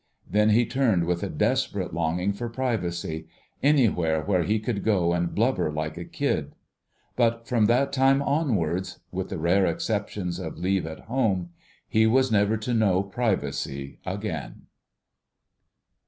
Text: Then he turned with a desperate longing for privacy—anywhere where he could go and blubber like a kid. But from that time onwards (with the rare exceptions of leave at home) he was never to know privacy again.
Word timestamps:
Then 0.27 0.49
he 0.49 0.65
turned 0.65 1.05
with 1.05 1.21
a 1.21 1.29
desperate 1.29 1.93
longing 1.93 2.33
for 2.33 2.49
privacy—anywhere 2.49 4.23
where 4.23 4.41
he 4.41 4.57
could 4.59 4.83
go 4.83 5.13
and 5.13 5.35
blubber 5.35 5.71
like 5.71 5.95
a 5.95 6.05
kid. 6.05 6.55
But 7.15 7.47
from 7.47 7.65
that 7.67 7.93
time 7.93 8.19
onwards 8.19 8.97
(with 9.11 9.29
the 9.29 9.37
rare 9.37 9.67
exceptions 9.67 10.39
of 10.39 10.57
leave 10.57 10.87
at 10.87 11.01
home) 11.01 11.51
he 11.87 12.07
was 12.07 12.31
never 12.31 12.57
to 12.57 12.73
know 12.73 13.03
privacy 13.03 13.99
again. 14.03 14.63